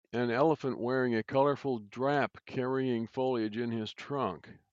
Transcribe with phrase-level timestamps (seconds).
[0.13, 4.49] an elephant wearing a colorful drap carrying foliage in his trunk.